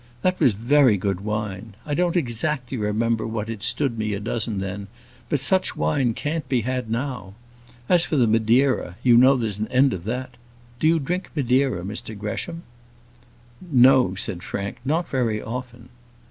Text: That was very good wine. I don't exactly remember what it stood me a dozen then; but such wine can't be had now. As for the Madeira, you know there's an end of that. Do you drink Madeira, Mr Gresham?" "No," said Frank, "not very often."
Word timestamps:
That 0.23 0.39
was 0.39 0.53
very 0.53 0.97
good 0.97 1.21
wine. 1.21 1.75
I 1.85 1.93
don't 1.93 2.15
exactly 2.17 2.75
remember 2.75 3.27
what 3.27 3.51
it 3.51 3.61
stood 3.61 3.99
me 3.99 4.13
a 4.13 4.19
dozen 4.19 4.57
then; 4.59 4.87
but 5.29 5.39
such 5.39 5.77
wine 5.77 6.15
can't 6.15 6.49
be 6.49 6.61
had 6.61 6.89
now. 6.89 7.35
As 7.87 8.03
for 8.03 8.15
the 8.15 8.25
Madeira, 8.25 8.95
you 9.03 9.15
know 9.15 9.35
there's 9.35 9.59
an 9.59 9.67
end 9.67 9.93
of 9.93 10.05
that. 10.05 10.37
Do 10.79 10.87
you 10.87 10.97
drink 10.97 11.29
Madeira, 11.35 11.83
Mr 11.83 12.17
Gresham?" 12.17 12.63
"No," 13.61 14.15
said 14.15 14.41
Frank, 14.41 14.77
"not 14.83 15.07
very 15.07 15.39
often." 15.39 15.89